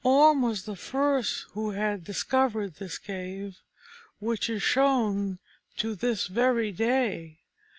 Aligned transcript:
Orm 0.03 0.41
was 0.41 0.63
the 0.65 0.75
first 0.75 1.45
who 1.51 1.69
had 1.73 2.03
discovered 2.03 2.77
this 2.77 2.97
cave, 2.97 3.59
which 4.17 4.49
is 4.49 4.63
shown 4.63 5.37
to 5.77 5.93
this 5.93 6.25
very 6.25 6.71
day. 6.71 7.41